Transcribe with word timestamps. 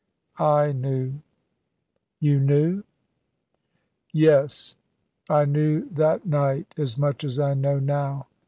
"I 0.39 0.71
knew." 0.71 1.21
"You 2.19 2.39
knew?" 2.39 2.83
"Yes, 4.11 4.75
I 5.29 5.45
knew 5.45 5.85
that 5.91 6.25
night 6.25 6.73
as 6.75 6.97
much 6.97 7.23
as 7.23 7.37
I 7.37 7.53
know 7.53 7.77
now. 7.77 8.25